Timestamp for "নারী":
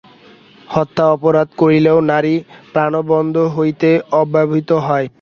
2.11-2.33